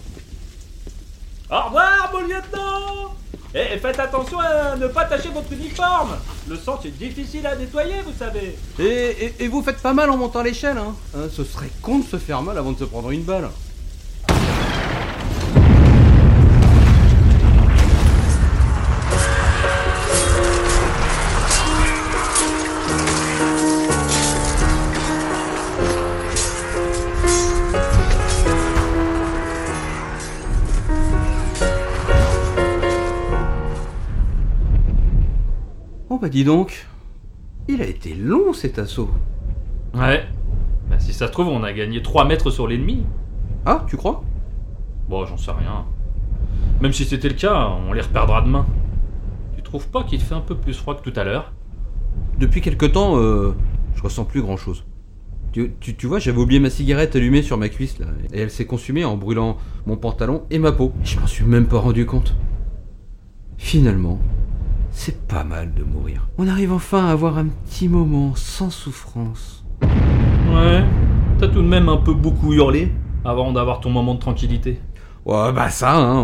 Au 1.50 1.66
revoir, 1.68 2.10
mon 2.12 2.20
lieutenant 2.20 3.13
Et 3.56 3.78
faites 3.78 4.00
attention 4.00 4.40
à 4.40 4.74
ne 4.76 4.88
pas 4.88 5.04
tacher 5.04 5.28
votre 5.28 5.52
uniforme 5.52 6.16
Le 6.48 6.56
sang, 6.56 6.80
c'est 6.82 6.96
difficile 6.98 7.46
à 7.46 7.54
nettoyer, 7.54 7.94
vous 8.04 8.12
savez 8.18 8.56
Et, 8.80 9.26
et- 9.26 9.44
et 9.44 9.48
vous 9.48 9.62
faites 9.62 9.80
pas 9.80 9.92
mal 9.92 10.10
en 10.10 10.16
montant 10.16 10.42
l'échelle. 10.42 10.76
Hein. 10.76 10.94
Hein, 11.16 11.28
ce 11.32 11.44
serait 11.44 11.70
con 11.80 12.00
de 12.00 12.04
se 12.04 12.16
faire 12.18 12.42
mal 12.42 12.58
avant 12.58 12.72
de 12.72 12.78
se 12.78 12.84
prendre 12.84 13.10
une 13.12 13.22
balle. 13.22 13.48
Bah 36.24 36.30
dis 36.30 36.42
donc, 36.42 36.86
il 37.68 37.82
a 37.82 37.86
été 37.86 38.14
long 38.14 38.54
cet 38.54 38.78
assaut. 38.78 39.10
Ouais. 39.92 40.24
Bah, 40.88 40.98
si 40.98 41.12
ça 41.12 41.26
se 41.26 41.32
trouve, 41.32 41.48
on 41.48 41.62
a 41.62 41.70
gagné 41.74 42.00
3 42.02 42.24
mètres 42.24 42.50
sur 42.50 42.66
l'ennemi. 42.66 43.04
Ah, 43.66 43.84
tu 43.86 43.98
crois? 43.98 44.24
Bon, 45.06 45.26
j'en 45.26 45.36
sais 45.36 45.50
rien. 45.50 45.84
Même 46.80 46.94
si 46.94 47.04
c'était 47.04 47.28
le 47.28 47.34
cas, 47.34 47.68
on 47.86 47.92
les 47.92 48.00
reperdra 48.00 48.40
demain. 48.40 48.64
Tu 49.54 49.62
trouves 49.62 49.86
pas 49.88 50.02
qu'il 50.04 50.18
fait 50.18 50.34
un 50.34 50.40
peu 50.40 50.54
plus 50.56 50.72
froid 50.72 50.94
que 50.94 51.02
tout 51.10 51.20
à 51.20 51.24
l'heure? 51.24 51.52
Depuis 52.38 52.62
quelque 52.62 52.86
temps, 52.86 53.18
euh, 53.18 53.52
je 53.94 54.02
ressens 54.02 54.24
plus 54.24 54.40
grand 54.40 54.56
chose. 54.56 54.86
Tu, 55.52 55.74
tu- 55.78 55.94
tu 55.94 56.06
vois, 56.06 56.20
j'avais 56.20 56.38
oublié 56.38 56.58
ma 56.58 56.70
cigarette 56.70 57.16
allumée 57.16 57.42
sur 57.42 57.58
ma 57.58 57.68
cuisse 57.68 57.98
là, 57.98 58.06
et 58.32 58.40
elle 58.40 58.50
s'est 58.50 58.64
consumée 58.64 59.04
en 59.04 59.18
brûlant 59.18 59.58
mon 59.84 59.98
pantalon 59.98 60.44
et 60.50 60.58
ma 60.58 60.72
peau. 60.72 60.92
Et 61.02 61.04
je 61.06 61.20
m'en 61.20 61.26
suis 61.26 61.44
même 61.44 61.66
pas 61.66 61.80
rendu 61.80 62.06
compte. 62.06 62.34
Finalement, 63.58 64.18
c'est 64.96 65.26
pas 65.26 65.44
mal 65.44 65.74
de 65.74 65.82
mourir. 65.82 66.28
On 66.38 66.48
arrive 66.48 66.72
enfin 66.72 67.06
à 67.06 67.10
avoir 67.10 67.36
un 67.38 67.46
petit 67.46 67.88
moment 67.88 68.32
sans 68.36 68.70
souffrance. 68.70 69.64
Ouais. 69.82 70.84
T'as 71.38 71.48
tout 71.48 71.62
de 71.62 71.66
même 71.68 71.88
un 71.88 71.96
peu 71.96 72.14
beaucoup 72.14 72.52
hurlé 72.52 72.92
avant 73.24 73.52
d'avoir 73.52 73.80
ton 73.80 73.90
moment 73.90 74.14
de 74.14 74.20
tranquillité. 74.20 74.80
Ouais, 75.26 75.52
bah 75.52 75.68
ça, 75.70 75.96
hein, 75.96 76.14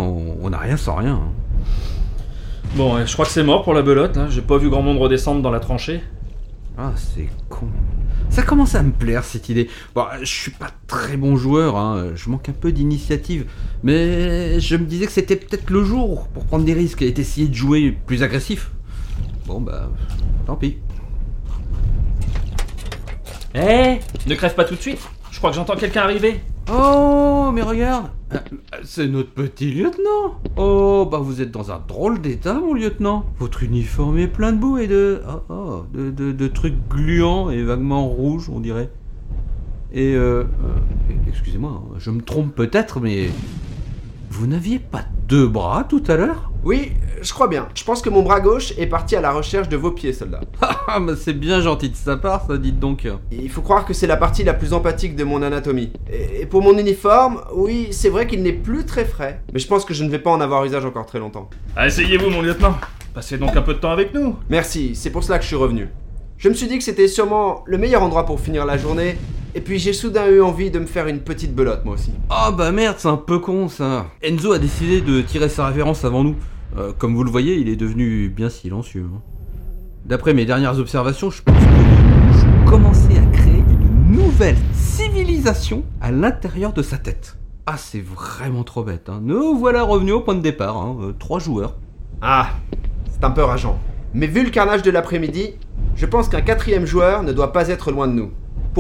on 0.43 0.51
n'a 0.51 0.59
rien 0.59 0.77
sans 0.77 0.97
rien. 0.97 1.15
hein. 1.15 1.33
Bon, 2.77 3.05
je 3.05 3.13
crois 3.13 3.25
que 3.25 3.33
c'est 3.33 3.43
mort 3.43 3.63
pour 3.65 3.75
la 3.75 3.83
belote. 3.83 4.17
hein. 4.17 4.27
J'ai 4.31 4.43
pas 4.43 4.57
vu 4.57 4.71
grand 4.71 4.83
monde 4.83 4.99
redescendre 4.99 5.43
dans 5.43 5.51
la 5.51 5.59
tranchée. 5.61 6.01
Ah, 6.83 6.95
c'est 6.97 7.29
con. 7.51 7.69
Ça 8.31 8.43
commence 8.43 8.75
à 8.75 8.83
me 8.83 8.91
plaire 8.91 9.23
cette 9.23 9.51
idée. 9.51 9.69
Bon, 9.95 10.07
je 10.21 10.25
suis 10.25 10.51
pas 10.51 10.71
très 10.87 11.19
bon 11.19 11.37
joueur, 11.37 11.77
hein, 11.77 12.13
je 12.15 12.31
manque 12.31 12.49
un 12.49 12.55
peu 12.55 12.73
d'initiative, 12.73 13.45
mais 13.83 14.59
je 14.61 14.77
me 14.77 14.87
disais 14.87 15.05
que 15.05 15.13
c'était 15.13 15.37
peut-être 15.37 15.69
le 15.69 15.85
jour 15.85 16.27
pour 16.29 16.47
prendre 16.47 16.65
des 16.65 16.73
risques 16.73 17.03
et 17.03 17.09
essayer 17.09 17.49
de 17.49 17.55
jouer 17.55 17.95
plus 18.07 18.23
agressif. 18.23 18.71
Bon 19.45 19.61
bah, 19.61 19.91
tant 20.47 20.57
pis. 20.57 20.79
Eh 23.55 23.99
Ne 24.27 24.35
crève 24.35 24.55
pas 24.55 24.65
tout 24.65 24.77
de 24.77 24.81
suite 24.81 25.07
Je 25.33 25.37
crois 25.37 25.51
que 25.51 25.57
j'entends 25.57 25.77
quelqu'un 25.77 26.01
arriver. 26.01 26.41
Oh, 26.73 27.51
mais 27.53 27.63
regarde, 27.63 28.11
euh, 28.33 28.39
c'est 28.85 29.09
notre 29.09 29.31
petit 29.33 29.73
lieutenant. 29.73 30.41
Oh, 30.57 31.09
bah 31.11 31.19
vous 31.19 31.43
êtes 31.43 31.51
dans 31.51 31.73
un 31.73 31.81
drôle 31.87 32.21
d'état, 32.21 32.55
mon 32.55 32.75
lieutenant. 32.75 33.25
Votre 33.39 33.65
uniforme 33.65 34.19
est 34.19 34.29
plein 34.29 34.53
de 34.53 34.59
boue 34.59 34.79
et 34.79 34.87
de, 34.87 35.21
oh, 35.29 35.41
oh, 35.53 35.85
de, 35.93 36.11
de- 36.11 36.47
trucs 36.49 36.77
gluants 36.89 37.51
et 37.51 37.63
vaguement 37.63 38.07
rouges, 38.07 38.49
on 38.49 38.61
dirait. 38.61 38.91
Et 39.93 40.15
euh, 40.15 40.43
euh, 40.45 41.15
excusez-moi, 41.29 41.83
je 41.99 42.11
me 42.11 42.21
trompe 42.23 42.55
peut-être, 42.55 43.01
mais 43.01 43.31
vous 44.31 44.47
n'aviez 44.47 44.79
pas 44.79 45.05
deux 45.31 45.47
bras 45.47 45.87
tout 45.89 46.03
à 46.09 46.17
l'heure 46.17 46.51
Oui, 46.65 46.91
je 47.23 47.33
crois 47.33 47.47
bien. 47.47 47.69
Je 47.77 47.85
pense 47.85 48.03
que 48.03 48.11
mon 48.11 48.23
bras 48.23 48.41
gauche 48.41 48.73
est 48.77 48.89
parti 48.89 49.15
à 49.15 49.21
la 49.21 49.31
recherche 49.31 49.69
de 49.69 49.77
vos 49.77 49.93
pieds, 49.93 50.13
soldats. 50.13 50.41
Ah, 50.93 50.99
bah 50.99 51.13
c'est 51.17 51.35
bien 51.35 51.61
gentil 51.61 51.89
de 51.91 51.95
sa 51.95 52.17
part, 52.17 52.47
ça, 52.49 52.59
dites 52.59 52.81
donc. 52.81 53.07
Il 53.31 53.49
faut 53.49 53.63
croire 53.63 53.87
que 53.87 53.95
c'est 53.95 54.09
la 54.09 54.17
partie 54.17 54.43
la 54.43 54.55
plus 54.55 54.73
empathique 54.73 55.15
de 55.15 55.23
mon 55.23 55.41
anatomie. 55.41 55.93
Et 56.13 56.41
et 56.43 56.47
pour 56.47 56.63
mon 56.63 56.77
uniforme, 56.77 57.43
oui, 57.55 57.89
c'est 57.93 58.09
vrai 58.09 58.27
qu'il 58.27 58.43
n'est 58.43 58.53
plus 58.53 58.85
très 58.85 59.05
frais. 59.05 59.41
Mais 59.53 59.61
je 59.61 59.69
pense 59.69 59.85
que 59.85 59.95
je 59.95 60.03
ne 60.03 60.11
vais 60.11 60.19
pas 60.19 60.31
en 60.31 60.41
avoir 60.41 60.65
usage 60.65 60.85
encore 60.85 61.07
très 61.07 61.21
longtemps. 61.21 61.49
Asseyez-vous, 61.77 62.29
mon 62.29 62.43
lieutenant. 62.43 62.75
Passez 63.15 63.39
donc 63.39 63.55
un 63.57 63.63
peu 63.63 63.75
de 63.75 63.79
temps 63.79 63.93
avec 63.93 64.13
nous. 64.13 64.35
Merci, 64.49 64.97
c'est 64.97 65.11
pour 65.11 65.23
cela 65.23 65.39
que 65.39 65.45
je 65.45 65.49
suis 65.49 65.57
revenu. 65.57 65.91
Je 66.39 66.49
me 66.49 66.55
suis 66.55 66.67
dit 66.67 66.77
que 66.77 66.83
c'était 66.83 67.07
sûrement 67.07 67.63
le 67.67 67.79
meilleur 67.79 68.03
endroit 68.03 68.27
pour 68.27 68.41
finir 68.41 68.67
la 68.67 68.79
journée, 68.79 69.17
et 69.55 69.61
puis 69.61 69.79
j'ai 69.79 69.93
soudain 69.93 70.29
eu 70.29 70.41
envie 70.41 70.71
de 70.71 70.79
me 70.79 70.87
faire 70.87 71.07
une 71.07 71.21
petite 71.21 71.55
belote 71.55 71.85
moi 71.85 71.95
aussi. 71.95 72.13
Ah 72.29 72.51
bah 72.51 72.73
merde, 72.73 72.97
c'est 72.99 73.09
un 73.09 73.17
peu 73.17 73.39
con 73.39 73.69
ça. 73.69 74.07
Enzo 74.23 74.53
a 74.53 74.59
décidé 74.59 75.01
de 75.01 75.21
tirer 75.23 75.49
sa 75.49 75.67
révérence 75.67 76.05
avant 76.05 76.23
nous. 76.25 76.37
Euh, 76.79 76.93
comme 76.97 77.15
vous 77.15 77.25
le 77.25 77.31
voyez, 77.31 77.57
il 77.57 77.69
est 77.69 77.77
devenu 77.77 78.29
bien 78.29 78.49
silencieux. 78.49 79.07
hein. 79.13 79.21
D'après 80.05 80.35
mes 80.35 80.45
dernières 80.47 80.79
observations, 80.79 81.31
je 81.31 81.43
pense 81.43 81.57
que 81.57 81.61
vous 82.33 82.71
commencez 82.71 83.17
à 83.19 83.27
créer 83.37 83.63
une 83.69 84.17
nouvelle 84.17 84.57
civilisation 84.73 85.83
à 86.01 86.11
l'intérieur 86.11 86.73
de 86.73 86.83
sa 86.83 86.97
tête. 86.97 87.37
Ah, 87.67 87.77
c'est 87.77 88.01
vraiment 88.05 88.65
trop 88.65 88.83
bête. 88.85 89.09
Hein. 89.09 89.21
Nous 89.23 89.57
voilà 89.59 89.83
revenus 89.83 90.15
au 90.15 90.21
point 90.21 90.35
de 90.35 90.41
départ. 90.41 90.77
Hein. 90.77 90.97
euh, 91.03 91.13
trois 91.19 91.39
joueurs. 91.41 91.77
Ah, 92.23 92.51
c'est 93.13 93.25
un 93.25 93.31
peu 93.31 93.43
rageant. 93.43 93.79
Mais 94.15 94.27
vu 94.27 94.45
le 94.45 94.51
carnage 94.51 94.83
de 94.83 94.91
l'après-midi, 94.91 95.55
je 95.97 96.07
pense 96.07 96.29
qu'un 96.29 96.41
quatrième 96.41 96.87
joueur 96.87 97.23
ne 97.23 97.33
doit 97.33 97.53
pas 97.53 97.69
être 97.69 97.91
loin 97.93 98.09
de 98.09 98.13
nous. 98.13 98.31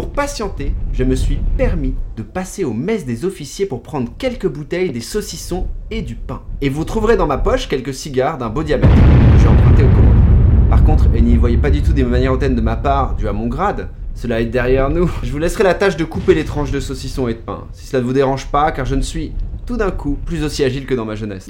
Pour 0.00 0.12
patienter, 0.12 0.73
je 0.95 1.04
me 1.04 1.14
suis 1.14 1.40
permis 1.59 1.92
de 2.16 2.23
passer 2.23 2.64
aux 2.64 2.73
messes 2.73 3.04
des 3.04 3.26
officiers 3.26 3.66
pour 3.66 3.83
prendre 3.83 4.11
quelques 4.16 4.49
bouteilles, 4.49 4.92
des 4.92 5.02
saucissons 5.02 5.66
et 5.90 6.00
du 6.00 6.14
pain. 6.14 6.40
Et 6.62 6.71
vous 6.71 6.85
trouverez 6.85 7.19
dans 7.19 7.26
ma 7.26 7.37
poche 7.37 7.69
quelques 7.69 7.92
cigares 7.92 8.38
d'un 8.38 8.49
beau 8.49 8.62
diamètre 8.62 8.95
que 8.95 9.38
j'ai 9.38 9.47
emprunté 9.47 9.83
au 9.83 9.88
commandant. 9.88 10.71
Par 10.71 10.85
contre, 10.85 11.04
et 11.14 11.21
n'y 11.21 11.37
voyez 11.37 11.59
pas 11.59 11.69
du 11.69 11.83
tout 11.83 11.92
des 11.92 12.02
manières 12.02 12.33
hautaines 12.33 12.57
de 12.57 12.62
ma 12.62 12.76
part, 12.76 13.14
dû 13.14 13.28
à 13.28 13.35
mon 13.35 13.47
grade, 13.47 13.90
cela 14.14 14.40
est 14.40 14.47
derrière 14.47 14.88
nous. 14.88 15.11
Je 15.23 15.30
vous 15.30 15.38
laisserai 15.38 15.64
la 15.64 15.75
tâche 15.75 15.99
de 15.99 16.04
couper 16.04 16.33
les 16.33 16.47
tranches 16.47 16.71
de 16.71 16.80
saucissons 16.80 17.28
et 17.28 17.35
de 17.35 17.40
pain, 17.40 17.66
si 17.75 17.85
cela 17.85 18.00
ne 18.00 18.07
vous 18.07 18.14
dérange 18.14 18.47
pas, 18.47 18.73
car 18.73 18.87
je 18.87 18.95
ne 18.95 19.02
suis 19.02 19.33
tout 19.71 19.77
d'un 19.77 19.93
coup 19.93 20.19
plus 20.27 20.43
aussi 20.43 20.65
agile 20.65 20.85
que 20.85 20.95
dans 20.95 21.05
ma 21.05 21.15
jeunesse. 21.15 21.49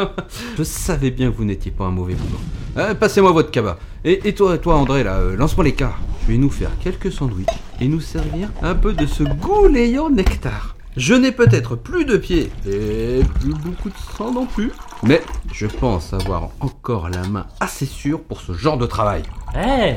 Je 0.58 0.64
savais 0.64 1.12
bien 1.12 1.30
que 1.30 1.36
vous 1.36 1.44
n'étiez 1.44 1.70
pas 1.70 1.84
un 1.84 1.92
mauvais 1.92 2.14
boulot. 2.14 2.40
Euh, 2.76 2.92
Passez-moi 2.92 3.30
votre 3.30 3.52
cabas. 3.52 3.76
Et, 4.04 4.28
et 4.28 4.34
toi, 4.34 4.58
toi 4.58 4.74
André, 4.74 5.04
là, 5.04 5.18
euh, 5.18 5.36
lance-moi 5.36 5.62
les 5.62 5.72
cartes. 5.72 5.94
Je 6.22 6.32
vais 6.32 6.38
nous 6.38 6.50
faire 6.50 6.70
quelques 6.80 7.12
sandwichs 7.12 7.46
et 7.80 7.86
nous 7.86 8.00
servir 8.00 8.48
un 8.62 8.74
peu 8.74 8.94
de 8.94 9.06
ce 9.06 9.22
gouléant 9.22 10.10
nectar. 10.10 10.74
Je 10.96 11.14
n'ai 11.14 11.30
peut-être 11.30 11.76
plus 11.76 12.04
de 12.04 12.16
pieds 12.16 12.50
et 12.66 13.20
plus 13.38 13.54
beaucoup 13.54 13.90
de 13.90 14.16
sang 14.16 14.32
non 14.32 14.46
plus, 14.46 14.72
mais 15.04 15.22
je 15.52 15.68
pense 15.68 16.12
avoir 16.12 16.48
encore 16.58 17.10
la 17.10 17.22
main 17.28 17.46
assez 17.60 17.86
sûre 17.86 18.20
pour 18.22 18.40
ce 18.40 18.54
genre 18.54 18.76
de 18.76 18.86
travail. 18.86 19.22
Eh 19.54 19.94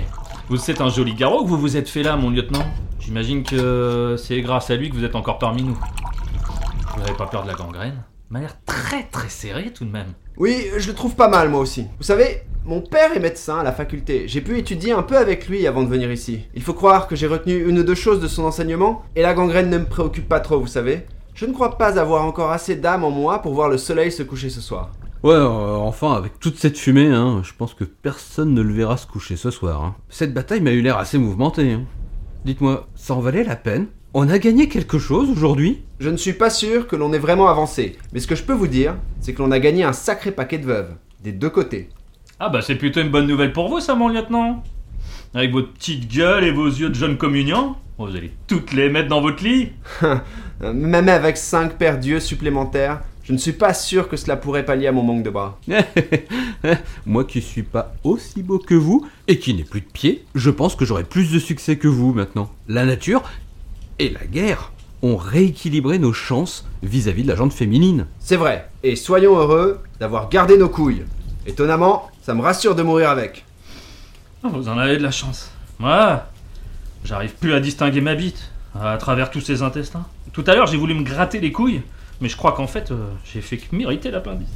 Vous 0.50 0.70
êtes 0.70 0.82
un 0.82 0.90
joli 0.90 1.16
garrot 1.16 1.44
que 1.44 1.50
vous 1.50 1.58
vous 1.58 1.78
êtes 1.78 1.90
fait 1.90 2.04
là, 2.04 2.16
mon 2.16 2.30
lieutenant. 2.30 2.66
J'imagine 3.00 3.42
que 3.42 4.18
c'est 4.20 4.40
grâce 4.42 4.70
à 4.70 4.76
lui 4.76 4.92
que 4.92 4.96
vous 4.96 5.04
êtes 5.04 5.16
encore 5.16 5.40
parmi 5.40 5.64
nous. 5.64 5.78
Vous 6.96 7.02
n'avez 7.02 7.14
pas 7.18 7.28
peur 7.28 7.44
de 7.44 7.48
la 7.48 7.54
gangrène 7.56 8.04
Il 8.30 8.34
m'a 8.34 8.40
l'air 8.40 8.56
très 8.66 9.04
très 9.04 9.30
serré 9.30 9.72
tout 9.74 9.86
de 9.86 9.92
même. 9.92 10.14
Oui, 10.38 10.68
je 10.78 10.88
le 10.88 10.96
trouve 10.96 11.16
pas 11.16 11.28
mal 11.28 11.50
moi 11.50 11.60
aussi. 11.60 11.86
Vous 11.98 12.04
savez, 12.04 12.42
mon 12.66 12.82
père 12.82 13.16
est 13.16 13.20
médecin 13.20 13.60
à 13.60 13.64
la 13.64 13.72
faculté. 13.72 14.28
J'ai 14.28 14.42
pu 14.42 14.58
étudier 14.58 14.92
un 14.92 15.04
peu 15.04 15.18
avec 15.18 15.48
lui 15.48 15.68
avant 15.68 15.84
de 15.84 15.90
venir 15.90 16.12
ici. 16.12 16.46
Il 16.56 16.62
faut 16.62 16.74
croire 16.74 17.08
que 17.08 17.16
j'ai 17.16 17.28
retenu 17.28 17.68
une 17.68 17.80
ou 17.80 17.84
deux 17.84 17.96
choses 17.96 18.20
de 18.22 18.28
son 18.28 18.44
enseignement, 18.44 19.04
et 19.16 19.22
la 19.22 19.34
gangrène 19.34 19.70
ne 19.70 19.78
me 19.80 19.86
préoccupe 19.86 20.28
pas 20.28 20.40
trop, 20.40 20.60
vous 20.60 20.68
savez. 20.68 21.06
Je 21.34 21.46
ne 21.46 21.54
crois 21.54 21.78
pas 21.78 22.00
avoir 22.00 22.24
encore 22.26 22.52
assez 22.52 22.76
d'âme 22.76 23.04
en 23.04 23.12
moi 23.12 23.42
pour 23.42 23.54
voir 23.54 23.70
le 23.70 23.78
soleil 23.78 24.12
se 24.12 24.24
coucher 24.24 24.50
ce 24.50 24.62
soir. 24.62 24.92
Ouais, 25.24 25.34
euh, 25.34 25.76
enfin, 25.76 26.14
avec 26.14 26.40
toute 26.40 26.58
cette 26.58 26.78
fumée, 26.78 27.08
hein, 27.12 27.42
je 27.44 27.52
pense 27.58 27.74
que 27.74 27.84
personne 27.84 28.54
ne 28.54 28.62
le 28.62 28.74
verra 28.74 28.96
se 28.98 29.08
coucher 29.08 29.36
ce 29.36 29.52
soir. 29.52 29.84
hein. 29.84 29.96
Cette 30.10 30.34
bataille 30.34 30.62
m'a 30.62 30.72
eu 30.72 30.82
l'air 30.82 30.98
assez 30.98 31.18
mouvementée. 31.18 31.74
hein. 31.74 31.84
Dites-moi, 32.46 32.88
ça 32.96 33.16
en 33.16 33.20
valait 33.22 33.44
la 33.44 33.56
peine? 33.56 33.88
On 34.18 34.30
a 34.30 34.40
gagné 34.40 34.70
quelque 34.70 34.98
chose 34.98 35.30
aujourd'hui? 35.30 35.82
Je 36.00 36.10
ne 36.10 36.16
suis 36.16 36.32
pas 36.32 36.50
sûr 36.50 36.88
que 36.88 36.96
l'on 36.96 37.12
ait 37.12 37.20
vraiment 37.20 37.50
avancé, 37.50 37.98
mais 38.14 38.22
ce 38.22 38.28
que 38.28 38.36
je 38.36 38.44
peux 38.44 38.54
vous 38.54 38.68
dire, 38.68 38.96
c'est 39.20 39.34
que 39.34 39.42
l'on 39.42 39.52
a 39.52 39.60
gagné 39.60 39.84
un 39.84 39.92
sacré 39.92 40.32
paquet 40.32 40.58
de 40.58 40.66
veuves, 40.66 40.94
des 41.22 41.34
deux 41.34 41.50
côtés. 41.50 41.90
Ah 42.40 42.48
bah 42.48 42.62
c'est 42.62 42.76
plutôt 42.76 43.02
une 43.02 43.10
bonne 43.10 43.28
nouvelle 43.28 43.52
pour 43.52 43.68
vous 43.68 43.82
ça, 43.82 43.94
mon 43.94 44.08
lieutenant. 44.08 44.64
Avec 45.34 45.52
votre 45.52 45.74
petite 45.74 46.10
gueule 46.10 46.46
et 46.46 46.52
vos 46.52 46.66
yeux 46.68 46.88
de 46.88 46.96
jeune 46.96 47.18
communiant, 47.18 47.78
vous 47.98 48.08
allez 48.08 48.32
toutes 48.48 48.72
les 48.72 48.90
mettre 48.90 49.10
dans 49.10 49.20
votre 49.20 49.44
lit. 49.44 49.72
Euh, 50.64 50.72
Même 50.72 51.10
avec 51.10 51.36
5 51.36 51.78
paires 51.78 52.00
d'yeux 52.00 52.22
supplémentaires, 52.22 53.02
je 53.26 53.34
ne 53.34 53.38
suis 53.38 53.52
pas 53.52 53.74
sûr 53.74 54.08
que 54.08 54.16
cela 54.16 54.38
pourrait 54.38 54.64
pallier 54.64 54.88
à 54.88 54.94
mon 54.94 55.04
manque 55.04 55.24
de 55.24 55.30
bras. 55.30 55.60
Moi 57.06 57.26
qui 57.26 57.42
suis 57.42 57.64
pas 57.64 57.94
aussi 58.06 58.42
beau 58.42 58.58
que 58.58 58.74
vous 58.74 59.06
et 59.28 59.38
qui 59.38 59.54
n'ai 59.54 59.66
plus 59.66 59.82
de 59.82 59.92
pieds, 59.92 60.24
je 60.34 60.50
pense 60.50 60.78
que 60.78 60.86
j'aurai 60.86 61.04
plus 61.04 61.34
de 61.34 61.40
succès 61.40 61.76
que 61.76 61.90
vous 61.90 62.14
maintenant. 62.14 62.50
La 62.70 62.86
nature 62.86 63.22
et 64.00 64.10
la 64.10 64.26
guerre 64.26 64.72
ont 65.02 65.18
rééquilibré 65.18 66.00
nos 66.00 66.14
chances 66.14 66.66
vis-à-vis 66.84 67.24
de 67.24 67.28
la 67.28 67.36
jante 67.36 67.54
féminine. 67.54 68.08
C'est 68.20 68.36
vrai, 68.38 68.70
et 68.84 68.96
soyons 68.96 69.38
heureux 69.38 69.80
d'avoir 70.00 70.30
gardé 70.30 70.58
nos 70.58 70.70
couilles. 70.70 71.06
Étonnamment, 71.46 72.10
ça 72.22 72.34
me 72.34 72.42
rassure 72.42 72.76
de 72.76 72.82
mourir 72.84 73.10
avec. 73.10 73.46
Ah, 74.44 74.48
Vous 74.52 74.68
en 74.68 74.78
avez 74.78 74.98
de 74.98 75.04
la 75.04 75.12
chance. 75.12 75.52
Moi, 75.80 76.26
j'arrive 77.04 77.34
plus 77.36 77.54
à 77.54 77.60
distinguer 77.60 78.02
ma 78.02 78.16
bite 78.16 78.50
à 78.80 78.98
travers 78.98 79.30
tous 79.30 79.42
ces 79.42 79.62
intestins. 79.62 80.06
Tout 80.34 80.44
à 80.48 80.56
l'heure, 80.56 80.68
j'ai 80.68 80.78
voulu 80.78 80.94
me 80.96 81.04
gratter 81.04 81.40
les 81.40 81.52
couilles, 81.52 81.82
mais 82.20 82.30
je 82.30 82.36
crois 82.36 82.54
qu'en 82.54 82.68
fait, 82.68 82.92
euh, 82.92 83.08
j'ai 83.32 83.42
fait 83.42 83.58
que 83.58 83.76
m'irriter 83.76 84.12
l'appendice. 84.12 84.48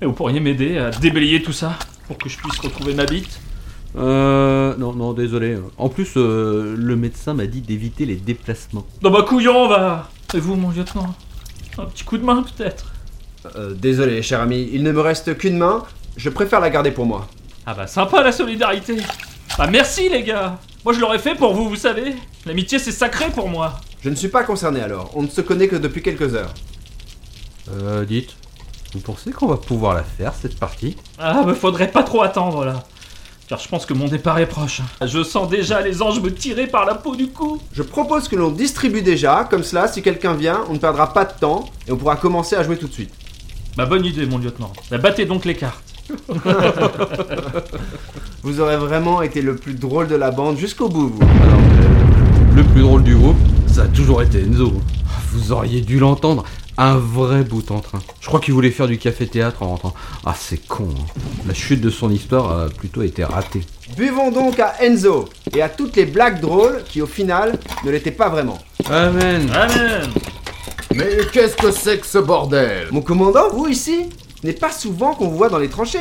Et 0.00 0.06
vous 0.06 0.12
pourriez 0.12 0.40
m'aider 0.40 0.78
à 0.78 0.90
déblayer 0.90 1.42
tout 1.42 1.52
ça 1.52 1.78
pour 2.06 2.18
que 2.18 2.28
je 2.28 2.36
puisse 2.36 2.58
retrouver 2.58 2.94
ma 2.94 3.06
bite 3.06 3.40
Euh, 3.96 4.74
non, 4.76 4.92
non, 4.92 5.12
désolé. 5.12 5.58
En 5.78 5.88
plus, 5.88 6.14
euh, 6.16 6.74
le 6.76 6.96
médecin 6.96 7.34
m'a 7.34 7.46
dit 7.46 7.60
d'éviter 7.60 8.06
les 8.06 8.16
déplacements. 8.16 8.86
Dans 9.02 9.10
ma 9.10 9.22
couillon, 9.22 9.68
va. 9.68 10.10
Et 10.34 10.40
vous, 10.40 10.56
mon 10.56 10.70
lieutenant? 10.70 11.14
Un 11.78 11.84
petit 11.86 12.04
coup 12.04 12.18
de 12.18 12.24
main, 12.24 12.42
peut-être? 12.42 12.92
Euh, 13.56 13.74
désolé, 13.74 14.22
cher 14.22 14.40
ami, 14.40 14.68
il 14.72 14.82
ne 14.82 14.90
me 14.90 15.00
reste 15.00 15.36
qu'une 15.36 15.58
main, 15.58 15.84
je 16.16 16.30
préfère 16.30 16.60
la 16.60 16.70
garder 16.70 16.90
pour 16.90 17.06
moi. 17.06 17.28
Ah 17.66 17.74
bah 17.74 17.86
sympa 17.86 18.22
la 18.22 18.32
solidarité. 18.32 18.96
Ah 19.58 19.66
merci 19.66 20.08
les 20.08 20.22
gars. 20.22 20.58
Moi 20.84 20.94
je 20.94 21.00
l'aurais 21.00 21.18
fait 21.18 21.34
pour 21.34 21.54
vous, 21.54 21.68
vous 21.68 21.76
savez. 21.76 22.14
L'amitié 22.46 22.78
c'est 22.78 22.92
sacré 22.92 23.26
pour 23.30 23.48
moi. 23.48 23.80
Je 24.02 24.10
ne 24.10 24.14
suis 24.14 24.28
pas 24.28 24.44
concerné 24.44 24.80
alors, 24.80 25.10
on 25.14 25.22
ne 25.22 25.28
se 25.28 25.40
connaît 25.40 25.68
que 25.68 25.76
depuis 25.76 26.02
quelques 26.02 26.34
heures. 26.34 26.52
Euh, 27.70 28.04
dites, 28.04 28.34
vous 28.92 29.00
pensez 29.00 29.30
qu'on 29.30 29.46
va 29.46 29.56
pouvoir 29.56 29.94
la 29.94 30.04
faire 30.04 30.32
cette 30.34 30.58
partie? 30.58 30.96
Ah 31.18 31.42
bah 31.44 31.54
faudrait 31.54 31.90
pas 31.90 32.02
trop 32.02 32.22
attendre 32.22 32.64
là 32.64 32.84
Car 33.48 33.58
je 33.58 33.68
pense 33.68 33.84
que 33.84 33.92
mon 33.92 34.06
départ 34.08 34.38
est 34.38 34.46
proche. 34.46 34.80
hein. 34.80 35.06
Je 35.06 35.22
sens 35.22 35.48
déjà 35.50 35.80
les 35.82 36.00
anges 36.00 36.20
me 36.20 36.32
tirer 36.32 36.66
par 36.66 36.86
la 36.86 36.94
peau 36.94 37.14
du 37.14 37.28
cou 37.28 37.60
Je 37.72 37.82
propose 37.82 38.26
que 38.28 38.36
l'on 38.36 38.50
distribue 38.50 39.02
déjà, 39.02 39.46
comme 39.50 39.62
cela, 39.62 39.86
si 39.86 40.00
quelqu'un 40.00 40.32
vient, 40.34 40.60
on 40.70 40.74
ne 40.74 40.78
perdra 40.78 41.12
pas 41.12 41.24
de 41.26 41.32
temps 41.38 41.66
et 41.86 41.92
on 41.92 41.96
pourra 41.96 42.16
commencer 42.16 42.56
à 42.56 42.62
jouer 42.62 42.78
tout 42.78 42.88
de 42.88 42.92
suite. 42.92 43.12
Bah 43.76 43.84
bonne 43.86 44.04
idée 44.06 44.24
mon 44.24 44.38
lieutenant. 44.38 44.72
Bah, 44.90 44.98
battez 44.98 45.26
donc 45.26 45.44
les 45.44 45.54
cartes. 45.56 45.82
Vous 48.42 48.60
aurez 48.60 48.76
vraiment 48.76 49.22
été 49.22 49.42
le 49.42 49.56
plus 49.56 49.74
drôle 49.74 50.08
de 50.08 50.14
la 50.16 50.30
bande 50.30 50.56
jusqu'au 50.58 50.88
bout, 50.88 51.08
vous. 51.08 51.22
Alors, 51.22 51.58
euh, 51.58 52.56
le 52.56 52.62
plus 52.62 52.82
drôle 52.82 53.02
du 53.02 53.14
groupe, 53.16 53.36
ça 53.66 53.82
a 53.82 53.86
toujours 53.88 54.22
été 54.22 54.40
Enzo. 54.42 54.72
Vous 55.32 55.52
auriez 55.52 55.80
dû 55.80 55.98
l'entendre, 55.98 56.44
un 56.76 56.96
vrai 56.96 57.44
bout 57.44 57.70
en 57.70 57.80
train. 57.80 58.00
Je 58.20 58.26
crois 58.26 58.40
qu'il 58.40 58.54
voulait 58.54 58.70
faire 58.70 58.86
du 58.88 58.98
café-théâtre 58.98 59.62
en 59.62 59.68
rentrant. 59.68 59.94
Ah, 60.24 60.34
c'est 60.38 60.66
con. 60.66 60.88
hein. 60.90 61.20
La 61.46 61.54
chute 61.54 61.80
de 61.80 61.90
son 61.90 62.10
histoire 62.10 62.58
a 62.58 62.68
plutôt 62.68 63.02
été 63.02 63.24
ratée. 63.24 63.62
Buvons 63.96 64.30
donc 64.30 64.58
à 64.58 64.74
Enzo 64.82 65.28
et 65.54 65.62
à 65.62 65.68
toutes 65.68 65.96
les 65.96 66.06
blagues 66.06 66.40
drôles 66.40 66.82
qui, 66.88 67.00
au 67.02 67.06
final, 67.06 67.58
ne 67.84 67.90
l'étaient 67.90 68.10
pas 68.10 68.28
vraiment. 68.28 68.58
Amen. 68.90 69.48
Amen 69.54 70.10
Mais 70.94 71.18
qu'est-ce 71.32 71.56
que 71.56 71.70
c'est 71.70 71.98
que 71.98 72.06
ce 72.06 72.18
bordel? 72.18 72.88
Mon 72.90 73.02
commandant, 73.02 73.50
vous 73.52 73.68
ici 73.68 74.06
Ce 74.40 74.46
n'est 74.46 74.52
pas 74.52 74.72
souvent 74.72 75.14
qu'on 75.14 75.28
vous 75.28 75.36
voit 75.36 75.48
dans 75.48 75.58
les 75.58 75.68
tranchées. 75.68 75.98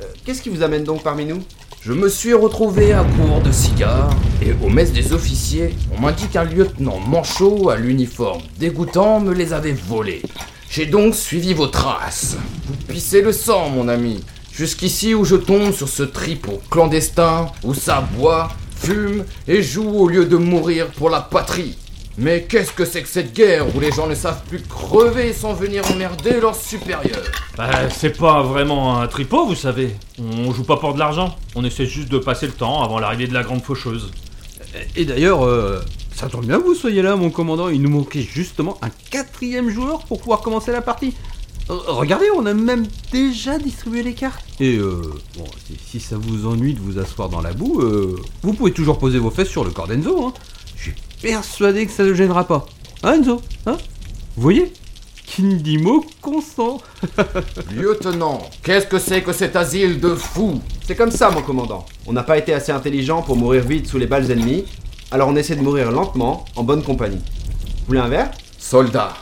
Euh, 0.00 0.04
Qu'est-ce 0.24 0.42
qui 0.42 0.48
vous 0.50 0.62
amène 0.62 0.84
donc 0.84 1.02
parmi 1.02 1.24
nous? 1.24 1.42
Je 1.82 1.94
me 1.94 2.10
suis 2.10 2.34
retrouvé 2.34 2.92
à 2.92 3.02
court 3.04 3.40
de 3.40 3.50
cigares 3.50 4.14
et 4.42 4.52
aux 4.62 4.68
messes 4.68 4.92
des 4.92 5.14
officiers, 5.14 5.74
on 5.96 5.98
m'a 5.98 6.12
dit 6.12 6.26
qu'un 6.26 6.44
lieutenant 6.44 7.00
manchot 7.00 7.70
à 7.70 7.76
l'uniforme 7.76 8.42
dégoûtant 8.58 9.18
me 9.18 9.32
les 9.32 9.54
avait 9.54 9.72
volés. 9.72 10.20
J'ai 10.70 10.84
donc 10.84 11.14
suivi 11.14 11.54
vos 11.54 11.68
traces. 11.68 12.36
Vous 12.66 12.74
pissez 12.86 13.22
le 13.22 13.32
sang, 13.32 13.70
mon 13.70 13.88
ami. 13.88 14.22
Jusqu'ici 14.52 15.14
où 15.14 15.24
je 15.24 15.36
tombe 15.36 15.72
sur 15.72 15.88
ce 15.88 16.02
tripot 16.02 16.60
clandestin 16.70 17.46
où 17.64 17.72
ça 17.72 18.06
boit, 18.14 18.50
fume 18.76 19.24
et 19.48 19.62
joue 19.62 19.88
au 19.88 20.06
lieu 20.06 20.26
de 20.26 20.36
mourir 20.36 20.88
pour 20.88 21.08
la 21.08 21.22
patrie. 21.22 21.78
Mais 22.20 22.42
qu'est-ce 22.42 22.72
que 22.72 22.84
c'est 22.84 23.02
que 23.02 23.08
cette 23.08 23.32
guerre 23.32 23.74
où 23.74 23.80
les 23.80 23.90
gens 23.90 24.06
ne 24.06 24.14
savent 24.14 24.42
plus 24.44 24.60
crever 24.60 25.32
sans 25.32 25.54
venir 25.54 25.90
emmerder 25.90 26.38
leurs 26.38 26.54
supérieurs 26.54 27.24
Bah 27.56 27.88
c'est 27.88 28.16
pas 28.16 28.42
vraiment 28.42 29.00
un 29.00 29.06
tripot 29.06 29.46
vous 29.46 29.54
savez. 29.54 29.96
On 30.18 30.52
joue 30.52 30.64
pas 30.64 30.76
pour 30.76 30.92
de 30.92 30.98
l'argent. 30.98 31.34
On 31.54 31.64
essaie 31.64 31.86
juste 31.86 32.10
de 32.10 32.18
passer 32.18 32.46
le 32.46 32.52
temps 32.52 32.82
avant 32.82 32.98
l'arrivée 32.98 33.26
de 33.26 33.32
la 33.32 33.42
grande 33.42 33.62
faucheuse. 33.62 34.10
Et 34.96 35.06
d'ailleurs, 35.06 35.46
euh, 35.46 35.80
ça 36.14 36.28
tombe 36.28 36.44
bien 36.44 36.60
que 36.60 36.64
vous 36.66 36.74
soyez 36.74 37.00
là, 37.00 37.16
mon 37.16 37.30
commandant. 37.30 37.70
Il 37.70 37.80
nous 37.80 37.88
manquait 37.88 38.20
justement 38.20 38.76
un 38.82 38.90
quatrième 39.10 39.70
joueur 39.70 40.04
pour 40.04 40.18
pouvoir 40.20 40.42
commencer 40.42 40.72
la 40.72 40.82
partie. 40.82 41.14
Euh, 41.70 41.78
regardez, 41.86 42.26
on 42.36 42.44
a 42.44 42.52
même 42.52 42.86
déjà 43.12 43.58
distribué 43.58 44.02
les 44.02 44.12
cartes. 44.12 44.44
Et 44.60 44.76
euh, 44.76 45.00
bon, 45.38 45.44
si, 45.66 45.78
si 45.86 46.00
ça 46.00 46.18
vous 46.18 46.46
ennuie 46.46 46.74
de 46.74 46.80
vous 46.80 46.98
asseoir 46.98 47.30
dans 47.30 47.40
la 47.40 47.54
boue, 47.54 47.80
euh, 47.80 48.20
vous 48.42 48.52
pouvez 48.52 48.72
toujours 48.72 48.98
poser 48.98 49.18
vos 49.18 49.30
fesses 49.30 49.48
sur 49.48 49.64
le 49.64 49.70
corps 49.70 49.88
d'Enzo. 49.88 50.26
Hein. 50.26 50.34
Je 50.76 50.82
suis 50.82 50.94
persuadé 51.22 51.86
que 51.86 51.92
ça 51.92 52.04
ne 52.04 52.14
gênera 52.14 52.46
pas. 52.46 52.66
Hein, 53.02 53.14
Enzo 53.14 53.40
Hein 53.66 53.76
Vous 54.36 54.42
voyez 54.42 54.72
qui 55.30 55.44
ne 55.44 55.54
dit 55.54 55.78
mot 55.78 56.04
consent. 56.20 56.80
Lieutenant, 57.72 58.40
qu'est-ce 58.64 58.86
que 58.86 58.98
c'est 58.98 59.22
que 59.22 59.32
cet 59.32 59.54
asile 59.54 60.00
de 60.00 60.16
fous 60.16 60.60
C'est 60.84 60.96
comme 60.96 61.12
ça, 61.12 61.30
mon 61.30 61.40
commandant. 61.42 61.86
On 62.08 62.12
n'a 62.12 62.24
pas 62.24 62.36
été 62.36 62.52
assez 62.52 62.72
intelligent 62.72 63.22
pour 63.22 63.36
mourir 63.36 63.62
vite 63.62 63.86
sous 63.86 63.96
les 63.98 64.08
balles 64.08 64.28
ennemies, 64.32 64.64
alors 65.12 65.28
on 65.28 65.36
essaie 65.36 65.54
de 65.54 65.62
mourir 65.62 65.92
lentement, 65.92 66.44
en 66.56 66.64
bonne 66.64 66.82
compagnie. 66.82 67.20
Vous 67.20 67.86
voulez 67.86 68.00
un 68.00 68.08
verre? 68.08 68.32
Soldats, 68.58 69.14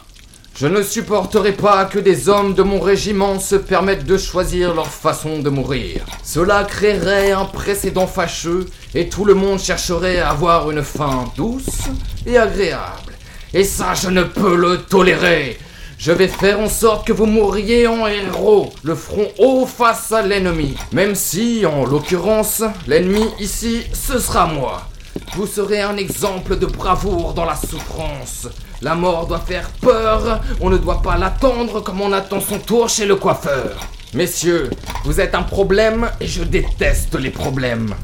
je 0.60 0.66
ne 0.66 0.82
supporterai 0.82 1.52
pas 1.52 1.84
que 1.84 2.00
des 2.00 2.28
hommes 2.28 2.52
de 2.52 2.64
mon 2.64 2.80
régiment 2.80 3.38
se 3.38 3.54
permettent 3.54 4.06
de 4.06 4.18
choisir 4.18 4.74
leur 4.74 4.88
façon 4.88 5.38
de 5.38 5.50
mourir. 5.50 6.04
Cela 6.24 6.64
créerait 6.64 7.30
un 7.30 7.44
précédent 7.44 8.08
fâcheux 8.08 8.66
et 8.92 9.08
tout 9.08 9.24
le 9.24 9.34
monde 9.34 9.60
chercherait 9.60 10.18
à 10.18 10.30
avoir 10.30 10.68
une 10.72 10.82
fin 10.82 11.32
douce 11.36 11.84
et 12.26 12.36
agréable. 12.36 13.12
Et 13.54 13.62
ça, 13.62 13.94
je 13.94 14.08
ne 14.08 14.24
peux 14.24 14.56
le 14.56 14.78
tolérer. 14.78 15.58
Je 15.96 16.10
vais 16.10 16.26
faire 16.26 16.58
en 16.58 16.68
sorte 16.68 17.06
que 17.06 17.12
vous 17.12 17.26
mouriez 17.26 17.86
en 17.86 18.08
héros, 18.08 18.72
le 18.82 18.96
front 18.96 19.28
haut 19.38 19.64
face 19.64 20.10
à 20.10 20.22
l'ennemi. 20.22 20.74
Même 20.90 21.14
si, 21.14 21.66
en 21.66 21.84
l'occurrence, 21.84 22.64
l'ennemi 22.88 23.26
ici, 23.38 23.84
ce 23.92 24.18
sera 24.18 24.46
moi. 24.46 24.88
Vous 25.34 25.46
serez 25.46 25.80
un 25.80 25.96
exemple 25.96 26.58
de 26.58 26.66
bravoure 26.66 27.34
dans 27.34 27.44
la 27.44 27.54
souffrance. 27.54 28.48
La 28.82 28.94
mort 28.94 29.26
doit 29.26 29.40
faire 29.40 29.68
peur, 29.80 30.40
on 30.60 30.70
ne 30.70 30.78
doit 30.78 31.02
pas 31.02 31.16
l'attendre 31.16 31.80
comme 31.80 32.00
on 32.00 32.12
attend 32.12 32.40
son 32.40 32.58
tour 32.58 32.88
chez 32.88 33.06
le 33.06 33.16
coiffeur. 33.16 33.76
Messieurs, 34.14 34.70
vous 35.04 35.20
êtes 35.20 35.34
un 35.34 35.42
problème 35.42 36.10
et 36.20 36.26
je 36.26 36.42
déteste 36.42 37.14
les 37.18 37.30
problèmes. 37.30 37.94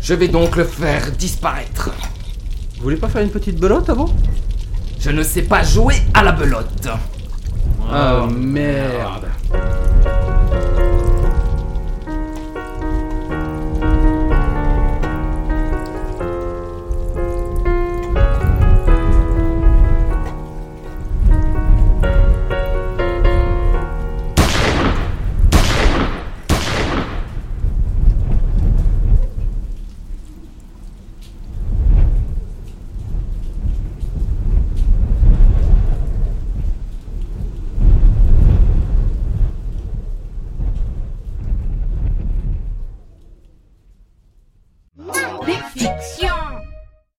Je 0.00 0.14
vais 0.14 0.28
donc 0.28 0.56
le 0.56 0.64
faire 0.64 1.10
disparaître. 1.12 1.90
Vous 2.76 2.84
voulez 2.84 2.96
pas 2.96 3.08
faire 3.08 3.22
une 3.22 3.30
petite 3.30 3.60
belote 3.60 3.90
avant? 3.90 4.08
Je 4.98 5.10
ne 5.10 5.22
sais 5.22 5.42
pas 5.42 5.62
jouer 5.62 5.96
à 6.14 6.22
la 6.22 6.32
belote. 6.32 6.88
Ah 7.92 8.26
merde. 8.30 9.26